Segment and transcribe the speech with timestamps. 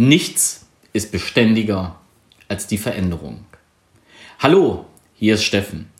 [0.00, 1.96] Nichts ist beständiger
[2.46, 3.44] als die Veränderung.
[4.38, 4.86] Hallo,
[5.16, 5.90] hier ist Steffen.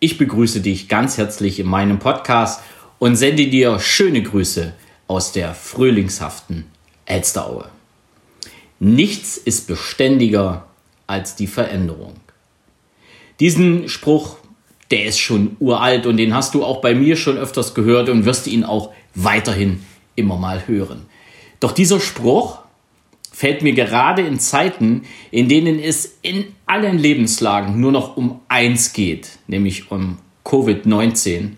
[0.00, 2.62] Ich begrüße dich ganz herzlich in meinem Podcast
[2.98, 4.72] und sende dir schöne Grüße
[5.06, 6.64] aus der frühlingshaften
[7.04, 7.68] Elsteraue.
[8.80, 10.66] Nichts ist beständiger
[11.06, 12.14] als die Veränderung.
[13.38, 14.38] Diesen Spruch,
[14.90, 18.24] der ist schon uralt und den hast du auch bei mir schon öfters gehört und
[18.24, 19.84] wirst ihn auch weiterhin
[20.16, 21.04] immer mal hören.
[21.60, 22.61] Doch dieser Spruch
[23.32, 28.92] fällt mir gerade in Zeiten, in denen es in allen Lebenslagen nur noch um eins
[28.92, 31.52] geht, nämlich um Covid-19,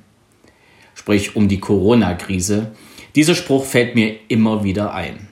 [0.94, 2.72] sprich um die Corona-Krise.
[3.16, 5.28] Dieser Spruch fällt mir immer wieder ein.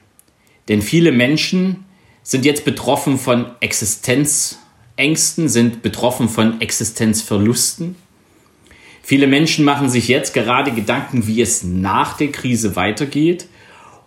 [0.68, 1.84] Denn viele Menschen
[2.22, 7.96] sind jetzt betroffen von Existenzängsten, sind betroffen von Existenzverlusten.
[9.02, 13.46] Viele Menschen machen sich jetzt gerade Gedanken, wie es nach der Krise weitergeht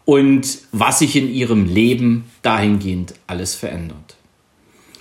[0.06, 4.16] und was sich in ihrem Leben dahingehend alles verändert.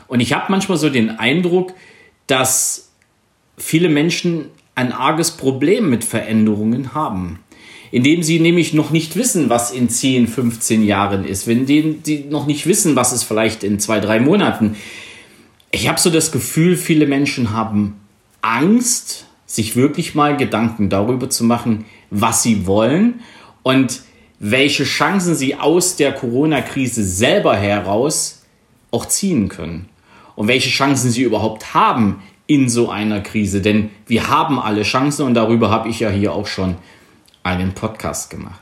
[0.09, 1.75] Und ich habe manchmal so den Eindruck,
[2.27, 2.91] dass
[3.57, 7.39] viele Menschen ein arges Problem mit Veränderungen haben.
[7.91, 11.47] Indem sie nämlich noch nicht wissen, was in 10, 15 Jahren ist.
[11.47, 14.75] Wenn die, die noch nicht wissen, was es vielleicht in zwei, drei Monaten.
[15.71, 18.01] Ich habe so das Gefühl, viele Menschen haben
[18.43, 23.21] Angst, sich wirklich mal Gedanken darüber zu machen, was sie wollen.
[23.63, 24.03] Und
[24.47, 28.43] welche Chancen sie aus der Corona-Krise selber heraus
[28.91, 29.89] auch ziehen können.
[30.37, 33.63] Und welche Chancen sie überhaupt haben in so einer Krise.
[33.63, 36.77] Denn wir haben alle Chancen und darüber habe ich ja hier auch schon
[37.43, 38.61] einen Podcast gemacht.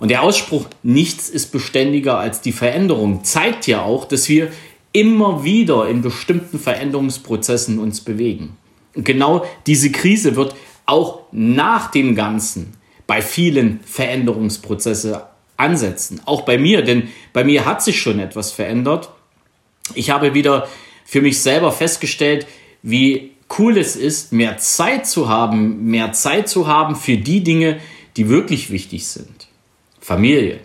[0.00, 4.52] Und der Ausspruch, nichts ist beständiger als die Veränderung, zeigt ja auch, dass wir
[4.92, 8.56] immer wieder in bestimmten Veränderungsprozessen uns bewegen.
[8.94, 10.54] Und genau diese Krise wird
[10.86, 12.72] auch nach dem Ganzen
[13.06, 16.20] bei vielen Veränderungsprozesse ansetzen.
[16.24, 19.10] Auch bei mir, denn bei mir hat sich schon etwas verändert.
[19.94, 20.68] Ich habe wieder
[21.04, 22.46] für mich selber festgestellt,
[22.82, 27.78] wie cool es ist, mehr Zeit zu haben, mehr Zeit zu haben für die Dinge,
[28.16, 29.48] die wirklich wichtig sind.
[30.00, 30.60] Familie,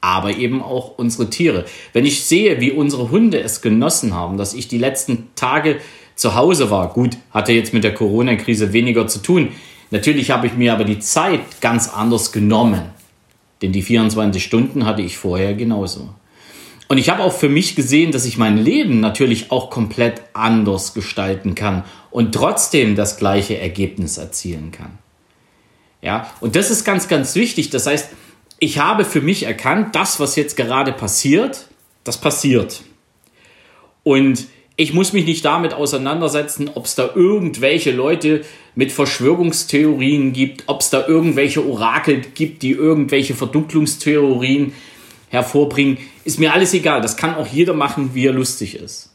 [0.00, 1.64] aber eben auch unsere Tiere.
[1.92, 5.78] Wenn ich sehe, wie unsere Hunde es genossen haben, dass ich die letzten Tage
[6.14, 9.52] zu Hause war, gut, hatte jetzt mit der Corona-Krise weniger zu tun.
[9.90, 12.82] Natürlich habe ich mir aber die Zeit ganz anders genommen.
[13.62, 16.10] Denn die 24 Stunden hatte ich vorher genauso.
[16.88, 20.94] Und ich habe auch für mich gesehen, dass ich mein Leben natürlich auch komplett anders
[20.94, 24.98] gestalten kann und trotzdem das gleiche Ergebnis erzielen kann.
[26.00, 27.70] Ja, und das ist ganz, ganz wichtig.
[27.70, 28.10] Das heißt,
[28.58, 31.66] ich habe für mich erkannt, das, was jetzt gerade passiert,
[32.04, 32.82] das passiert.
[34.04, 38.42] Und ich muss mich nicht damit auseinandersetzen, ob es da irgendwelche Leute
[38.74, 44.74] mit Verschwörungstheorien gibt, ob es da irgendwelche Orakel gibt, die irgendwelche Verdunklungstheorien
[45.30, 45.96] hervorbringen.
[46.24, 47.00] Ist mir alles egal.
[47.00, 49.14] Das kann auch jeder machen, wie er lustig ist.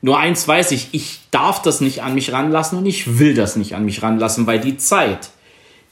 [0.00, 3.56] Nur eins weiß ich, ich darf das nicht an mich ranlassen und ich will das
[3.56, 5.30] nicht an mich ranlassen, weil die Zeit,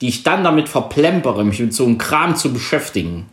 [0.00, 3.26] die ich dann damit verplempere, mich mit so einem Kram zu beschäftigen,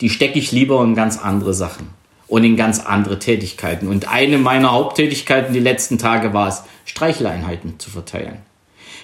[0.00, 1.97] die stecke ich lieber in ganz andere Sachen
[2.28, 3.88] und in ganz andere Tätigkeiten.
[3.88, 8.38] Und eine meiner Haupttätigkeiten die letzten Tage war es, Streicheleinheiten zu verteilen.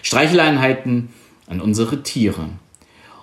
[0.03, 1.09] Streicheleinheiten
[1.47, 2.51] an unsere Tiere.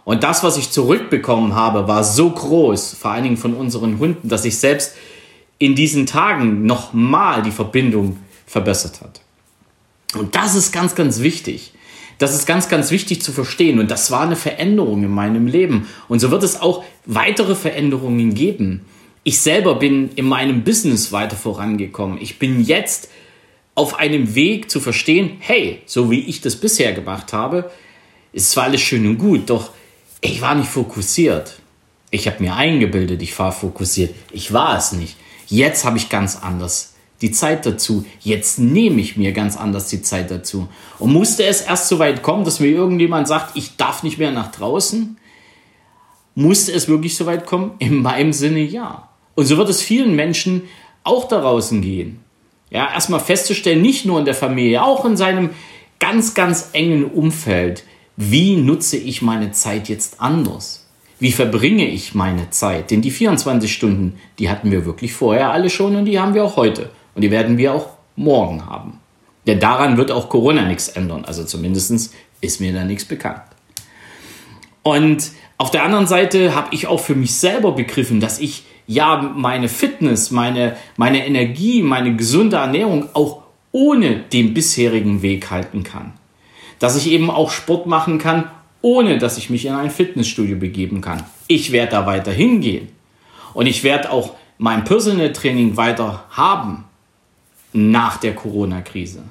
[0.03, 4.29] Und das, was ich zurückbekommen habe, war so groß, vor allen Dingen von unseren Hunden,
[4.29, 4.95] dass sich selbst
[5.59, 8.17] in diesen Tagen nochmal die Verbindung
[8.47, 9.22] verbessert hat.
[10.17, 11.73] Und das ist ganz, ganz wichtig.
[12.17, 13.79] Das ist ganz, ganz wichtig zu verstehen.
[13.79, 15.88] Und das war eine Veränderung in meinem Leben.
[16.07, 18.85] Und so wird es auch weitere Veränderungen geben.
[19.23, 22.17] Ich selber bin in meinem Business weiter vorangekommen.
[22.19, 23.09] Ich bin jetzt
[23.75, 27.69] auf einem Weg zu verstehen, hey, so wie ich das bisher gemacht habe,
[28.33, 29.71] ist zwar alles schön und gut, doch
[30.21, 31.59] ich war nicht fokussiert.
[32.09, 34.13] Ich habe mir eingebildet, ich war fokussiert.
[34.31, 35.15] Ich war es nicht.
[35.47, 38.05] Jetzt habe ich ganz anders die Zeit dazu.
[38.19, 40.67] Jetzt nehme ich mir ganz anders die Zeit dazu.
[40.99, 44.31] Und musste es erst so weit kommen, dass mir irgendjemand sagt, ich darf nicht mehr
[44.31, 45.17] nach draußen?
[46.35, 47.71] Musste es wirklich so weit kommen?
[47.79, 49.09] In meinem Sinne ja.
[49.41, 50.66] Und so wird es vielen Menschen
[51.03, 52.20] auch da draußen gehen.
[52.70, 55.49] Ja, erstmal festzustellen, nicht nur in der Familie, auch in seinem
[55.97, 57.84] ganz, ganz engen Umfeld.
[58.16, 60.88] Wie nutze ich meine Zeit jetzt anders?
[61.17, 62.91] Wie verbringe ich meine Zeit?
[62.91, 66.44] Denn die 24 Stunden, die hatten wir wirklich vorher alle schon und die haben wir
[66.44, 66.91] auch heute.
[67.16, 68.99] Und die werden wir auch morgen haben.
[69.47, 71.26] Denn daran wird auch Corona nichts ändern.
[71.26, 73.41] Also zumindest ist mir da nichts bekannt.
[74.84, 79.34] Und auf der anderen Seite habe ich auch für mich selber begriffen, dass ich ja
[79.35, 86.14] meine Fitness, meine, meine Energie, meine gesunde Ernährung auch ohne den bisherigen Weg halten kann.
[86.79, 88.49] Dass ich eben auch Sport machen kann,
[88.82, 91.23] ohne dass ich mich in ein Fitnessstudio begeben kann.
[91.47, 92.90] Ich werde da weiter hingehen.
[93.53, 96.85] Und ich werde auch mein Personal Training weiter haben
[97.73, 99.23] nach der Corona-Krise.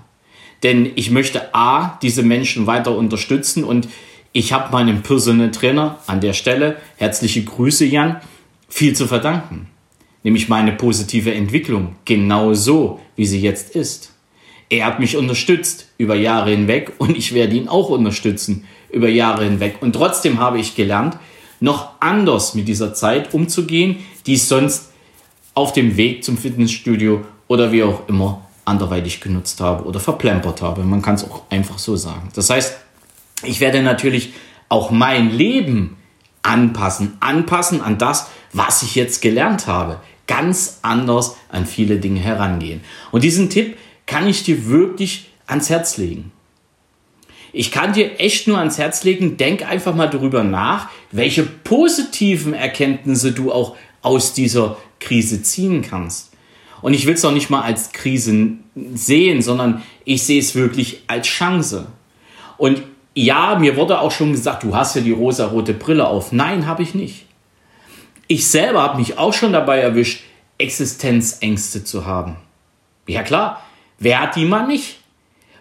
[0.62, 3.88] Denn ich möchte A, diese Menschen weiter unterstützen und
[4.32, 8.20] ich habe meinem Personal Trainer an der Stelle, herzliche Grüße Jan,
[8.70, 9.66] viel zu verdanken.
[10.22, 14.14] Nämlich meine positive Entwicklung, genau so, wie sie jetzt ist.
[14.70, 19.44] Er hat mich unterstützt über Jahre hinweg und ich werde ihn auch unterstützen über Jahre
[19.44, 19.78] hinweg.
[19.80, 21.18] Und trotzdem habe ich gelernt,
[21.58, 23.96] noch anders mit dieser Zeit umzugehen,
[24.26, 24.90] die ich sonst
[25.54, 30.84] auf dem Weg zum Fitnessstudio oder wie auch immer anderweitig genutzt habe oder verplempert habe.
[30.84, 32.28] Man kann es auch einfach so sagen.
[32.34, 32.76] Das heißt,
[33.44, 34.32] ich werde natürlich
[34.68, 35.96] auch mein Leben
[36.42, 40.00] anpassen, anpassen an das, was ich jetzt gelernt habe.
[40.26, 42.82] Ganz anders an viele Dinge herangehen.
[43.10, 43.76] Und diesen Tipp
[44.06, 46.32] kann ich dir wirklich ans Herz legen.
[47.52, 52.54] Ich kann dir echt nur ans Herz legen, denk einfach mal darüber nach, welche positiven
[52.54, 56.30] Erkenntnisse du auch aus dieser Krise ziehen kannst.
[56.80, 58.52] Und ich will es auch nicht mal als Krise
[58.94, 61.88] sehen, sondern ich sehe es wirklich als Chance.
[62.56, 62.82] Und
[63.14, 66.32] ja, mir wurde auch schon gesagt, du hast ja die rosa-rote Brille auf.
[66.32, 67.26] Nein, habe ich nicht.
[68.26, 70.22] Ich selber habe mich auch schon dabei erwischt,
[70.58, 72.36] Existenzängste zu haben.
[73.06, 73.62] Ja klar,
[73.98, 74.98] wer hat die mal nicht?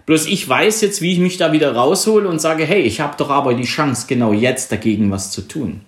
[0.06, 3.16] Bloß ich weiß jetzt, wie ich mich da wieder raushole und sage, hey, ich habe
[3.18, 5.82] doch aber die Chance, genau jetzt dagegen was zu tun.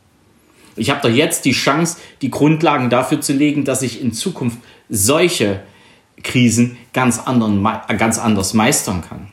[0.76, 4.60] Ich habe doch jetzt die Chance, die Grundlagen dafür zu legen, dass ich in Zukunft
[4.90, 5.62] solche
[6.24, 7.68] Krisen ganz, anderen,
[7.98, 9.28] ganz anders meistern kann.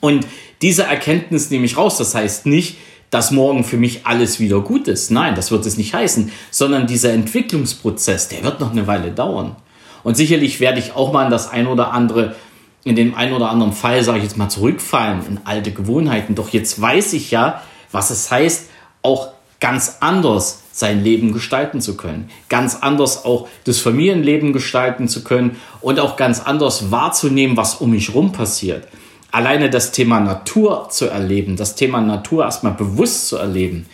[0.00, 0.26] Und
[0.62, 1.98] diese Erkenntnis nehme ich raus.
[1.98, 2.76] Das heißt nicht,
[3.10, 5.10] dass morgen für mich alles wieder gut ist.
[5.10, 9.56] Nein, das wird es nicht heißen, sondern dieser Entwicklungsprozess, der wird noch eine Weile dauern.
[10.02, 12.34] Und sicherlich werde ich auch mal in das ein oder andere,
[12.82, 16.34] in dem ein oder anderen Fall, sage ich jetzt mal, zurückfallen in alte Gewohnheiten.
[16.34, 18.68] Doch jetzt weiß ich ja, was es heißt,
[19.02, 19.28] auch
[19.60, 25.56] ganz anders sein Leben gestalten zu können, ganz anders auch das Familienleben gestalten zu können
[25.80, 28.88] und auch ganz anders wahrzunehmen, was um mich rum passiert.
[29.34, 33.86] Alleine das Thema Natur zu erleben, das Thema Natur erstmal bewusst zu erleben,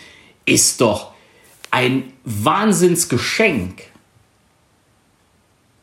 [0.44, 1.12] ist doch
[1.70, 3.84] ein Wahnsinnsgeschenk.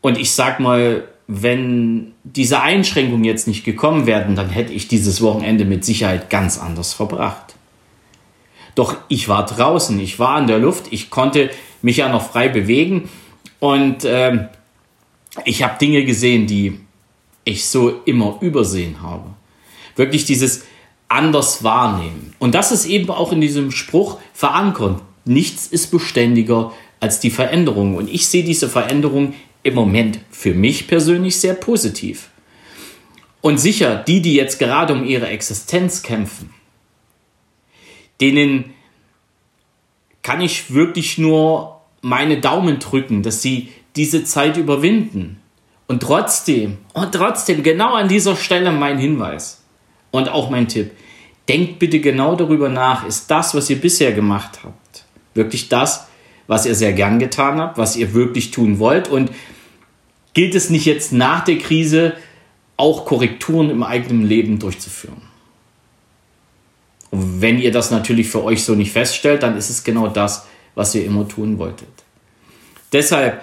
[0.01, 5.23] Und ich sag mal, wenn diese Einschränkungen jetzt nicht gekommen wären, dann hätte ich dieses
[5.23, 7.55] Wochenende mit Sicherheit ganz anders verbracht.
[8.75, 11.49] Doch ich war draußen, ich war in der Luft, ich konnte
[11.81, 13.09] mich ja noch frei bewegen
[13.59, 14.49] und äh,
[15.45, 16.79] ich habe Dinge gesehen, die
[17.43, 19.31] ich so immer übersehen habe.
[19.97, 20.63] Wirklich dieses
[21.09, 22.33] anders wahrnehmen.
[22.39, 25.01] Und das ist eben auch in diesem Spruch verankert.
[25.25, 27.95] Nichts ist beständiger als die Veränderung.
[27.95, 29.33] Und ich sehe diese Veränderung
[29.63, 32.29] im Moment für mich persönlich sehr positiv.
[33.41, 36.53] Und sicher, die, die jetzt gerade um ihre Existenz kämpfen,
[38.19, 38.73] denen
[40.23, 45.39] kann ich wirklich nur meine Daumen drücken, dass sie diese Zeit überwinden.
[45.87, 49.63] Und trotzdem, und trotzdem, genau an dieser Stelle mein Hinweis
[50.11, 50.91] und auch mein Tipp.
[51.47, 56.07] Denkt bitte genau darüber nach, ist das, was ihr bisher gemacht habt, wirklich das,
[56.47, 59.07] was ihr sehr gern getan habt, was ihr wirklich tun wollt?
[59.07, 59.31] Und
[60.33, 62.13] gilt es nicht jetzt nach der Krise
[62.75, 65.21] auch Korrekturen im eigenen Leben durchzuführen?
[67.11, 70.47] Und wenn ihr das natürlich für euch so nicht feststellt, dann ist es genau das,
[70.75, 71.87] was ihr immer tun wolltet.
[72.93, 73.41] Deshalb,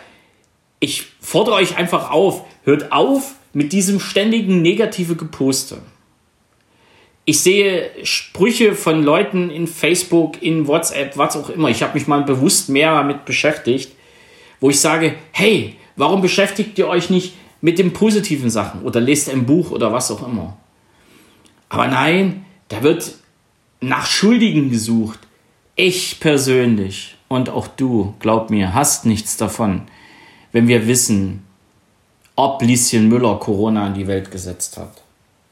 [0.80, 5.78] ich fordere euch einfach auf, hört auf mit diesem ständigen negative Geposte.
[7.26, 11.68] Ich sehe Sprüche von Leuten in Facebook, in WhatsApp, was auch immer.
[11.68, 13.92] Ich habe mich mal bewusst mehr damit beschäftigt,
[14.60, 19.30] wo ich sage, hey, warum beschäftigt ihr euch nicht mit den positiven Sachen oder lest
[19.30, 20.58] ein Buch oder was auch immer?
[21.70, 23.14] Aber nein, da wird
[23.80, 25.18] nach Schuldigen gesucht.
[25.76, 29.82] Ich persönlich und auch du, glaub mir, hast nichts davon,
[30.52, 31.42] wenn wir wissen,
[32.36, 35.03] ob Lieschen Müller Corona in die Welt gesetzt hat.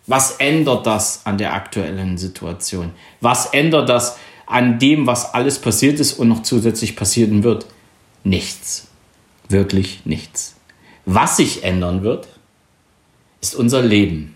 [0.07, 2.91] Was ändert das an der aktuellen Situation?
[3.21, 7.67] Was ändert das an dem, was alles passiert ist und noch zusätzlich passieren wird?
[8.25, 8.89] Nichts.
[9.49, 10.57] Wirklich nichts.
[11.05, 12.29] Was sich ändern wird,
[13.41, 14.35] ist unser Leben.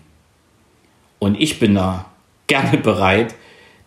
[1.19, 2.05] Und ich bin da
[2.47, 3.35] gerne bereit,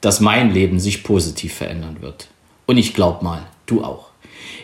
[0.00, 2.28] dass mein Leben sich positiv verändern wird.
[2.66, 4.10] Und ich glaube mal, du auch.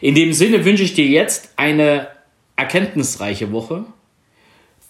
[0.01, 2.09] In dem Sinne wünsche ich dir jetzt eine
[2.57, 3.85] erkenntnisreiche Woche.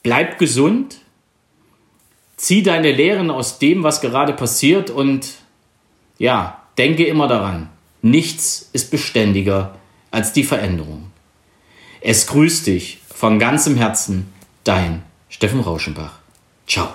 [0.02, 0.98] Bleib gesund.
[2.36, 5.34] Zieh deine Lehren aus dem, was gerade passiert und
[6.18, 7.68] ja, denke immer daran,
[8.02, 9.76] nichts ist beständiger
[10.10, 11.10] als die Veränderung.
[12.00, 14.32] Es grüßt dich von ganzem Herzen,
[14.64, 16.18] dein Steffen Rauschenbach.
[16.66, 16.88] Ciao.